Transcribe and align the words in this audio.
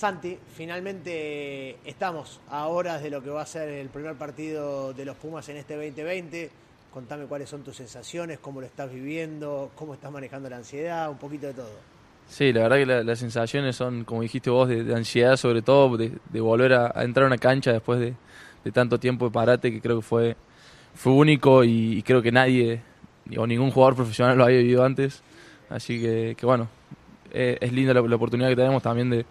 Santi, 0.00 0.38
finalmente 0.56 1.76
estamos 1.84 2.40
a 2.48 2.68
horas 2.68 3.02
de 3.02 3.10
lo 3.10 3.22
que 3.22 3.28
va 3.28 3.42
a 3.42 3.46
ser 3.46 3.68
el 3.68 3.90
primer 3.90 4.14
partido 4.14 4.94
de 4.94 5.04
los 5.04 5.14
Pumas 5.14 5.46
en 5.50 5.58
este 5.58 5.74
2020. 5.74 6.50
Contame 6.90 7.26
cuáles 7.26 7.50
son 7.50 7.62
tus 7.62 7.76
sensaciones, 7.76 8.38
cómo 8.38 8.62
lo 8.62 8.66
estás 8.66 8.90
viviendo, 8.90 9.70
cómo 9.74 9.92
estás 9.92 10.10
manejando 10.10 10.48
la 10.48 10.56
ansiedad, 10.56 11.10
un 11.10 11.18
poquito 11.18 11.48
de 11.48 11.52
todo. 11.52 11.72
Sí, 12.30 12.50
la 12.50 12.62
verdad 12.62 12.76
que 12.78 13.04
las 13.04 13.18
sensaciones 13.18 13.76
son, 13.76 14.04
como 14.04 14.22
dijiste 14.22 14.48
vos, 14.48 14.70
de, 14.70 14.90
ansiedad 14.94 15.36
sobre 15.36 15.60
todo, 15.60 15.98
de, 15.98 16.40
volver 16.40 16.72
a, 16.72 17.04
entrar 17.04 17.24
a 17.24 17.26
una 17.26 17.36
cancha 17.36 17.70
después 17.70 18.00
de, 18.00 18.72
tanto 18.72 18.98
tiempo 18.98 19.26
de 19.26 19.32
parate, 19.32 19.70
que 19.70 19.82
creo 19.82 19.96
que 19.96 20.06
fue, 20.06 20.34
único 21.04 21.62
y, 21.62 22.02
creo 22.04 22.22
que 22.22 22.32
nadie, 22.32 22.80
o 23.36 23.46
ningún 23.46 23.70
jugador 23.70 23.96
profesional 23.96 24.38
lo 24.38 24.44
había 24.44 24.60
vivido 24.60 24.82
antes. 24.82 25.22
Así 25.68 26.00
que, 26.00 26.36
bueno, 26.40 26.68
eh, 27.32 27.58
es 27.60 27.70
linda 27.70 27.92
la 27.92 28.00
oportunidad 28.00 28.48
que 28.48 28.56
tenemos 28.56 28.82
también 28.82 29.10
de, 29.10 29.26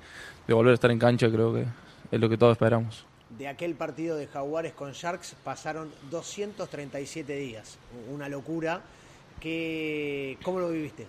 de 0.50 0.56
volver 0.56 0.72
a 0.72 0.74
estar 0.74 0.90
en 0.90 0.98
cancha, 0.98 1.30
creo 1.30 1.54
que 1.54 1.66
es 2.12 2.20
lo 2.20 2.28
que 2.28 2.36
todos 2.36 2.54
esperamos. 2.54 3.06
De 3.38 3.48
aquel 3.48 3.76
partido 3.76 4.18
de 4.18 4.26
Jaguares 4.26 4.74
con 4.74 4.94
Sharks 4.94 5.36
pasaron 5.44 5.92
237 6.10 7.36
días, 7.36 7.78
una 8.12 8.28
locura. 8.28 8.82
Que, 9.40 10.38
¿Cómo 10.44 10.60
lo 10.60 10.72
viviste? 10.72 11.06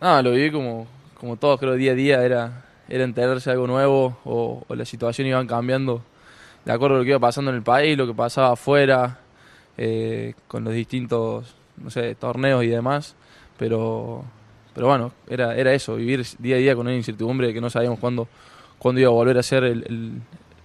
Ah, 0.00 0.22
lo 0.22 0.32
viví 0.32 0.50
como, 0.50 0.86
como 1.20 1.36
todos, 1.36 1.60
creo, 1.60 1.74
día 1.74 1.92
a 1.92 1.94
día 1.94 2.24
era, 2.24 2.64
era 2.88 3.04
enterarse 3.04 3.50
de 3.50 3.54
algo 3.54 3.66
nuevo 3.66 4.16
o, 4.24 4.64
la 4.70 4.86
situación 4.86 5.28
iban 5.28 5.46
cambiando 5.46 6.02
de 6.64 6.72
acuerdo 6.72 6.96
a 6.96 6.98
lo 7.00 7.04
que 7.04 7.10
iba 7.10 7.20
pasando 7.20 7.50
en 7.50 7.58
el 7.58 7.62
país, 7.62 7.96
lo 7.96 8.06
que 8.06 8.14
pasaba 8.14 8.54
afuera, 8.54 9.20
eh, 9.76 10.32
con 10.48 10.64
los 10.64 10.72
distintos, 10.72 11.54
no 11.76 11.90
sé, 11.90 12.14
torneos 12.14 12.64
y 12.64 12.68
demás. 12.68 13.14
Pero 13.58 14.24
pero 14.76 14.88
bueno, 14.88 15.10
era, 15.26 15.56
era 15.56 15.72
eso, 15.72 15.96
vivir 15.96 16.22
día 16.38 16.56
a 16.56 16.58
día 16.58 16.76
con 16.76 16.86
una 16.86 16.94
incertidumbre 16.94 17.46
de 17.46 17.54
que 17.54 17.62
no 17.62 17.70
sabíamos 17.70 17.98
cuándo, 17.98 18.28
cuándo 18.78 19.00
iba 19.00 19.08
a 19.08 19.12
volver 19.14 19.38
a 19.38 19.42
ser 19.42 19.74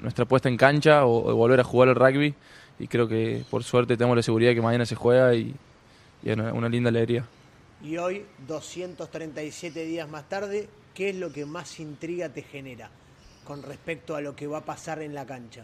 nuestra 0.02 0.26
puesta 0.26 0.50
en 0.50 0.58
cancha 0.58 1.06
o, 1.06 1.34
volver 1.34 1.62
a 1.62 1.64
jugar 1.64 1.88
el 1.88 1.96
rugby. 1.96 2.36
Y 2.78 2.88
creo 2.88 3.08
que 3.08 3.46
por 3.50 3.64
suerte 3.64 3.96
tenemos 3.96 4.18
la 4.18 4.22
seguridad 4.22 4.50
de 4.50 4.56
que 4.56 4.62
mañana 4.62 4.86
se 4.86 4.96
juega 4.96 5.34
y, 5.34 5.56
es 6.26 6.36
una, 6.36 6.68
linda 6.68 6.90
alegría. 6.90 7.24
Y 7.82 7.96
hoy, 7.96 8.26
237 8.50 9.86
días 9.86 10.10
más 10.10 10.28
tarde, 10.28 10.68
¿qué 10.94 11.12
es 11.12 11.16
lo 11.16 11.32
que 11.32 11.46
más 11.46 11.80
intriga 11.80 12.28
te 12.28 12.42
genera 12.42 12.90
con 13.46 13.64
respecto 13.64 14.18
a 14.18 14.20
lo 14.20 14.36
que 14.36 14.46
va 14.46 14.58
a 14.58 14.66
pasar 14.66 15.02
en 15.02 15.14
la 15.14 15.26
cancha? 15.26 15.64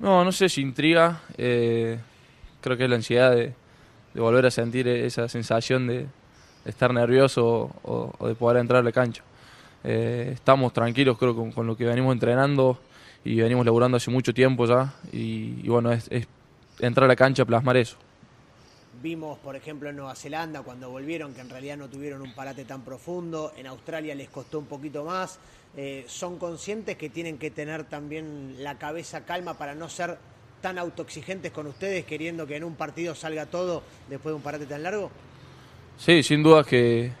No, 0.00 0.22
no 0.22 0.32
sé 0.32 0.50
si 0.50 0.60
intriga. 0.60 1.22
Eh, 1.38 1.98
creo 2.60 2.76
que 2.76 2.84
es 2.84 2.90
la 2.90 2.96
ansiedad 2.96 3.34
de 3.34 3.54
volver 4.14 4.44
a 4.44 4.50
sentir 4.50 4.86
esa 4.86 5.30
sensación 5.30 5.86
de, 5.86 6.06
estar 6.66 6.92
nervioso 6.92 7.70
o, 7.82 8.26
de 8.26 8.34
poder 8.34 8.58
entrar 8.58 8.80
a 8.80 8.82
la 8.82 8.92
cancha. 8.92 9.22
Eh, 9.84 10.30
estamos 10.34 10.72
tranquilos 10.72 11.16
creo 11.16 11.34
con, 11.52 11.66
lo 11.66 11.76
que 11.76 11.84
venimos 11.84 12.12
entrenando 12.12 12.78
y 13.24 13.36
venimos 13.36 13.64
laburando 13.64 13.96
hace 13.96 14.10
mucho 14.10 14.34
tiempo 14.34 14.66
ya 14.66 14.94
y, 15.12 15.68
bueno, 15.68 15.92
es, 15.92 16.08
entrar 16.80 17.04
a 17.04 17.08
la 17.08 17.16
cancha, 17.16 17.44
plasmar 17.44 17.76
eso. 17.76 17.96
Vimos, 19.02 19.38
por 19.38 19.54
ejemplo, 19.54 19.90
en 19.90 19.96
Nueva 19.96 20.14
Zelanda 20.14 20.62
cuando 20.62 20.90
volvieron 20.90 21.34
que 21.34 21.40
en 21.40 21.50
realidad 21.50 21.76
no 21.76 21.88
tuvieron 21.88 22.22
un 22.22 22.34
parate 22.34 22.64
tan 22.64 22.82
profundo, 22.82 23.52
en 23.56 23.66
Australia 23.66 24.14
les 24.14 24.28
costó 24.28 24.58
un 24.58 24.66
poquito 24.66 25.04
más. 25.04 25.38
Eh, 25.76 26.04
¿Son 26.08 26.38
conscientes 26.38 26.96
que 26.96 27.10
tienen 27.10 27.36
que 27.36 27.50
tener 27.50 27.84
también 27.84 28.56
la 28.58 28.78
cabeza 28.78 29.24
calma 29.26 29.54
para 29.54 29.74
no 29.74 29.88
ser 29.90 30.18
tan 30.62 30.78
autoexigentes 30.78 31.52
con 31.52 31.66
ustedes, 31.66 32.06
queriendo 32.06 32.46
que 32.46 32.56
en 32.56 32.64
un 32.64 32.74
partido 32.74 33.14
salga 33.14 33.44
todo 33.46 33.82
después 34.08 34.32
de 34.32 34.36
un 34.36 34.42
parate 34.42 34.66
tan 34.66 34.82
largo? 34.82 35.10
Sí, 35.98 36.22
sin 36.22 36.42
duda 36.42 36.62
que, 36.64 37.12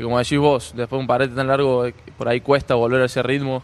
como 0.00 0.18
decís 0.18 0.38
vos, 0.38 0.72
después 0.74 0.98
de 0.98 1.02
un 1.02 1.06
parete 1.06 1.34
tan 1.34 1.46
largo, 1.46 1.86
eh, 1.86 1.94
por 2.16 2.28
ahí 2.28 2.40
cuesta 2.40 2.74
volver 2.74 3.02
a 3.02 3.04
ese 3.04 3.22
ritmo 3.22 3.62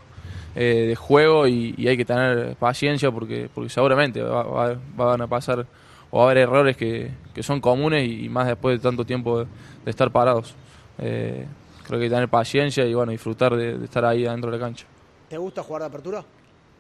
eh, 0.54 0.86
de 0.88 0.96
juego 0.96 1.48
y, 1.48 1.74
hay 1.86 1.96
que 1.96 2.04
tener 2.04 2.54
paciencia 2.56 3.10
porque, 3.10 3.48
porque 3.52 3.70
seguramente 3.70 4.22
van 4.22 5.20
a 5.20 5.26
pasar 5.26 5.66
o 6.10 6.18
va 6.18 6.24
a 6.24 6.26
haber 6.26 6.38
errores 6.38 6.76
que, 6.76 7.10
son 7.40 7.60
comunes 7.60 8.08
y, 8.08 8.28
más 8.28 8.46
después 8.46 8.78
de 8.78 8.82
tanto 8.82 9.04
tiempo 9.04 9.40
de, 9.40 9.46
estar 9.90 10.10
parados. 10.10 10.54
Eh, 10.98 11.46
creo 11.84 11.98
que 11.98 12.04
hay 12.04 12.10
que 12.10 12.14
tener 12.14 12.28
paciencia 12.28 12.84
y 12.84 12.94
bueno, 12.94 13.12
disfrutar 13.12 13.56
de, 13.56 13.78
de 13.78 13.84
estar 13.84 14.04
ahí 14.04 14.26
adentro 14.26 14.50
de 14.50 14.58
la 14.58 14.64
cancha. 14.64 14.86
¿Te 15.28 15.38
gusta 15.38 15.62
jugar 15.62 15.82
de 15.82 15.88
apertura? 15.88 16.24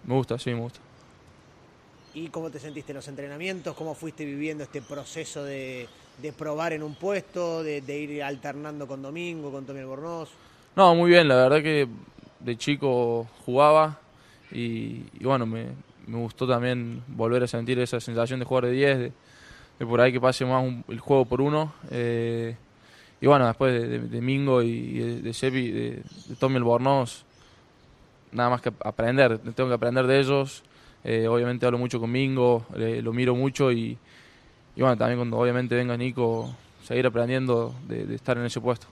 Me 0.04 0.14
gusta, 0.14 0.38
sí, 0.38 0.50
me 0.50 0.60
gusta. 0.60 0.80
¿Y 2.12 2.28
cómo 2.28 2.48
te 2.50 2.60
sentiste 2.60 2.92
en 2.92 2.96
los 2.96 3.08
entrenamientos? 3.08 3.74
¿Cómo 3.74 3.94
fuiste 3.94 4.24
viviendo 4.24 4.62
este 4.62 4.80
proceso 4.82 5.42
de, 5.42 5.88
probar 6.36 6.72
en 6.72 6.82
un 6.82 6.94
puesto, 6.94 7.62
de, 7.62 7.80
ir 7.98 8.22
alternando 8.22 8.86
con 8.86 9.02
Domingo, 9.02 9.50
con 9.50 9.64
Tommy 9.64 9.80
Albornoz? 9.80 10.30
No, 10.76 10.94
muy 10.94 11.10
bien, 11.10 11.28
la 11.28 11.36
verdad 11.36 11.62
que 11.62 11.88
de 12.40 12.56
chico 12.56 13.26
jugaba 13.44 13.98
y, 14.50 15.02
bueno, 15.20 15.46
me, 15.46 15.66
gustó 16.08 16.46
también 16.46 17.02
volver 17.08 17.42
a 17.42 17.46
sentir 17.46 17.78
esa 17.78 18.00
sensación 18.00 18.40
de 18.40 18.46
jugar 18.46 18.66
de 18.66 18.72
10, 18.72 18.98
de, 18.98 19.86
por 19.86 20.00
ahí 20.00 20.12
que 20.12 20.20
pase 20.20 20.44
más 20.44 20.64
el 20.88 21.00
juego 21.00 21.24
por 21.24 21.40
uno. 21.40 21.72
Eh, 21.90 22.56
y 23.20 23.26
bueno, 23.26 23.46
después 23.46 23.72
de, 23.72 23.98
de, 24.00 24.20
Mingo 24.20 24.62
y 24.62 24.98
de, 24.98 25.22
de 25.22 25.50
de, 25.50 26.02
Tommy 26.38 26.56
Albornoz, 26.56 27.24
nada 28.32 28.50
más 28.50 28.60
que 28.60 28.72
aprender, 28.84 29.38
tengo 29.38 29.68
que 29.68 29.74
aprender 29.74 30.06
de 30.06 30.20
ellos 30.20 30.62
eh, 31.04 31.28
obviamente 31.28 31.66
hablo 31.66 31.76
mucho 31.76 32.00
con 32.00 32.10
Mingo, 32.10 32.64
lo 32.74 33.12
miro 33.12 33.34
mucho 33.34 33.70
y, 33.70 33.98
bueno, 34.80 34.96
también 34.96 35.18
cuando 35.18 35.38
obviamente 35.38 35.74
venga 35.74 35.96
Nico, 35.96 36.54
seguir 36.82 37.06
aprendiendo 37.06 37.74
de, 37.86 38.14
estar 38.14 38.36
en 38.36 38.44
ese 38.44 38.60
puesto. 38.60 38.86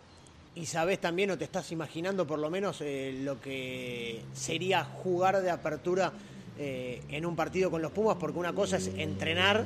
¿Y 0.54 0.66
sabes 0.66 1.00
también 1.00 1.30
o 1.30 1.38
te 1.38 1.44
estás 1.44 1.72
imaginando 1.72 2.26
por 2.26 2.38
lo 2.38 2.50
menos 2.50 2.80
eh, 2.82 3.18
lo 3.22 3.40
que 3.40 4.20
sería 4.34 4.84
jugar 4.84 5.40
de 5.40 5.50
apertura 5.50 6.12
eh, 6.58 7.02
en 7.08 7.24
un 7.24 7.34
partido 7.34 7.70
con 7.70 7.80
los 7.80 7.90
Pumas? 7.90 8.16
Porque 8.20 8.38
una 8.38 8.52
cosa 8.52 8.76
es 8.76 8.88
entrenar, 8.96 9.64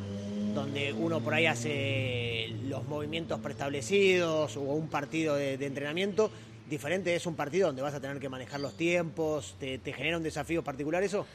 donde 0.55 0.93
uno 0.93 1.21
por 1.21 1.35
ahí 1.35 1.47
hace 1.47 2.55
los 2.69 2.87
movimientos 2.87 3.41
preestablecidos 3.41 4.57
o 4.57 4.61
un 4.61 4.89
partido 4.89 5.35
de, 5.35 5.55
entrenamiento. 5.55 6.31
Diferente 6.71 7.15
es 7.15 7.27
un 7.27 7.35
partido 7.35 7.67
donde 7.67 7.83
vas 7.83 7.95
a 7.95 8.01
tener 8.01 8.19
que 8.19 8.29
manejar 8.29 8.61
los 8.61 8.77
tiempos, 8.77 9.55
¿te, 9.61 9.79
te 9.79 9.93
genera 9.93 10.17
un 10.17 10.23
desafío 10.23 10.63
particular 10.65 11.03
eso? 11.03 11.27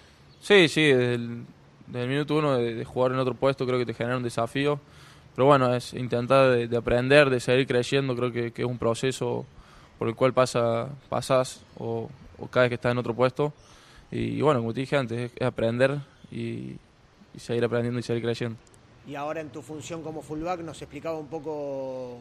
Sí, 0.41 0.67
sí, 0.67 0.91
desde 1.91 2.03
el, 2.03 2.09
minuto 2.09 2.35
uno 2.35 2.57
de, 2.57 2.85
jugar 2.85 3.11
en 3.11 3.19
otro 3.19 3.33
puesto 3.33 3.65
creo 3.65 3.77
que 3.77 3.85
te 3.85 3.93
genera 3.93 4.17
un 4.17 4.23
desafío. 4.23 4.79
Pero 5.35 5.45
bueno, 5.45 5.73
es 5.73 5.93
intentar 5.93 6.67
de, 6.67 6.77
aprender, 6.77 7.29
de 7.29 7.39
seguir 7.39 7.67
creciendo, 7.67 8.15
creo 8.15 8.31
que, 8.31 8.53
es 8.55 8.65
un 8.65 8.77
proceso 8.77 9.45
por 9.97 10.07
el 10.07 10.15
cual 10.15 10.33
pasa, 10.33 10.89
pasas 11.09 11.61
o, 11.77 12.09
cada 12.49 12.63
vez 12.63 12.69
que 12.69 12.75
estás 12.75 12.91
en 12.91 12.97
otro 12.97 13.13
puesto. 13.13 13.53
Y, 14.09 14.41
bueno, 14.41 14.59
como 14.59 14.73
te 14.73 14.81
dije 14.81 14.97
antes, 14.97 15.31
es, 15.35 15.41
aprender 15.41 15.99
y, 16.31 16.75
seguir 17.37 17.63
aprendiendo 17.63 17.99
y 17.99 18.03
seguir 18.03 18.23
creciendo. 18.23 18.57
Y 19.07 19.15
ahora 19.15 19.41
en 19.41 19.49
tu 19.49 19.61
función 19.61 20.03
como 20.03 20.21
fullback 20.21 20.61
nos 20.61 20.81
explicaba 20.81 21.17
un 21.17 21.27
poco 21.27 22.19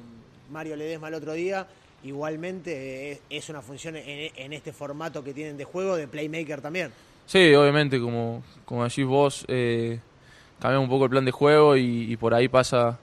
Mario 0.50 0.76
Ledesma 0.76 1.08
el 1.08 1.14
otro 1.14 1.32
día, 1.32 1.66
igualmente 2.04 3.20
es, 3.28 3.48
una 3.48 3.60
función 3.60 3.96
en 3.96 4.52
este 4.52 4.72
formato 4.72 5.22
que 5.22 5.34
tienen 5.34 5.56
de 5.56 5.64
juego 5.64 5.96
de 5.96 6.06
playmaker 6.06 6.60
también. 6.60 6.92
Sí, 7.30 7.54
obviamente, 7.54 8.00
como, 8.00 8.42
como 8.64 8.82
decís 8.82 9.06
vos, 9.06 9.44
eh, 9.46 10.00
cambiamos 10.58 10.86
un 10.86 10.90
poco 10.90 11.04
el 11.04 11.10
plan 11.10 11.24
de 11.24 11.30
juego 11.30 11.76
y, 11.76 12.16
por 12.16 12.34
ahí 12.34 12.48
pasa 12.48 12.98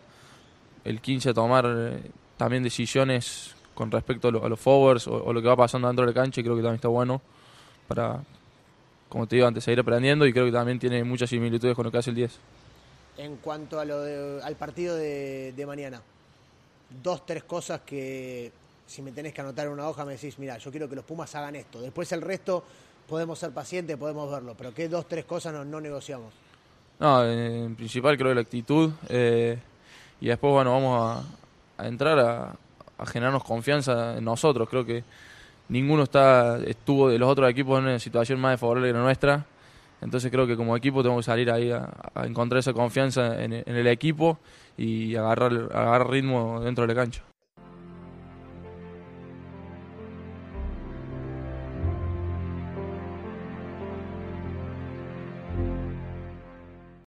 el 0.84 1.00
15 1.00 1.30
a 1.30 1.34
tomar 1.34 1.66
eh, 1.66 2.12
también 2.36 2.62
decisiones 2.62 3.56
con 3.74 3.90
respecto 3.90 4.28
a, 4.28 4.32
los 4.50 4.60
forwards 4.60 5.08
o, 5.08 5.32
lo 5.32 5.42
que 5.42 5.48
va 5.48 5.56
pasando 5.56 5.88
dentro 5.88 6.06
de 6.06 6.12
la 6.12 6.22
cancha 6.22 6.42
y 6.42 6.44
creo 6.44 6.58
que 6.58 6.62
también 6.62 6.76
está 6.76 6.90
bueno 6.90 7.22
para, 7.88 8.22
como 9.08 9.28
te 9.28 9.38
digo 9.38 9.48
antes, 9.48 9.64
seguir 9.64 9.80
aprendiendo 9.80 10.28
y 10.28 10.34
creo 10.34 10.44
que 10.44 10.52
también 10.52 10.78
tiene 10.78 11.06
muchas 11.06 11.30
similitudes 11.30 11.74
con 11.74 11.86
lo 11.86 11.92
que 11.94 12.00
hace 12.00 12.10
el 12.10 12.18
10. 12.18 12.38
En 13.20 13.38
cuanto 13.38 13.80
a 13.80 13.86
lo 13.86 14.44
al 14.44 14.56
partido 14.58 14.98
de, 14.98 15.54
de 15.56 15.66
mañana, 15.66 16.02
dos, 17.02 17.26
tres 17.26 17.46
cosas 17.46 17.80
que 17.86 18.52
si 18.86 19.02
me 19.02 19.14
tenés 19.14 19.34
que 19.34 19.40
anotar 19.40 19.68
en 19.68 19.72
una 19.72 19.88
hoja 19.88 20.04
me 20.04 20.14
decís, 20.14 20.38
mira, 20.38 20.58
yo 20.58 20.70
quiero 20.70 20.90
que 20.90 20.98
los 20.98 21.06
Pumas 21.06 21.34
hagan 21.36 21.56
esto. 21.56 21.80
Después 21.80 22.12
el 22.12 22.22
resto 22.22 22.66
podemos 23.08 23.40
ser 23.40 23.52
pacientes, 23.52 23.98
podemos 23.98 24.30
verlo, 24.30 24.56
pero 24.58 24.74
¿qué 24.74 24.90
dos, 24.90 25.08
tres 25.08 25.26
cosas 25.26 25.54
no, 25.66 25.82
negociamos? 25.82 26.34
No, 27.00 27.26
en 27.26 27.76
principal 27.76 28.18
creo 28.18 28.34
la 28.34 28.42
actitud 28.42 28.92
eh, 29.10 29.58
y 30.20 30.28
después, 30.28 30.52
bueno, 30.52 30.72
vamos 30.72 31.26
a, 31.78 31.88
entrar 31.88 32.20
a, 32.20 33.06
generarnos 33.06 33.44
confianza 33.44 34.18
en 34.18 34.26
nosotros. 34.26 34.68
Creo 34.68 34.84
que 34.84 35.04
ninguno 35.70 36.04
está 36.04 36.58
estuvo 36.66 37.10
de 37.10 37.20
los 37.20 37.30
otros 37.30 37.50
equipos 37.50 37.78
en 37.78 37.86
una 37.86 38.00
situación 38.00 38.40
más 38.40 38.54
desfavorable 38.54 38.90
que 38.90 38.94
la 38.94 39.04
nuestra. 39.04 39.46
Entonces 40.02 40.32
creo 40.32 40.48
que 40.48 40.56
como 40.56 40.76
equipo 40.76 41.02
tenemos 41.02 41.24
que 41.24 41.32
salir 41.32 41.52
ahí 41.52 41.72
a, 41.72 41.90
encontrar 42.24 42.60
esa 42.60 42.74
confianza 42.74 43.44
en, 43.44 43.54
el 43.54 43.88
equipo 43.88 44.40
y 44.78 45.16
agarrar, 45.16 45.70
agarrar 45.72 46.10
ritmo 46.10 46.60
dentro 46.62 46.86
de 46.86 46.94
la 46.94 47.00
cancha. 47.00 47.24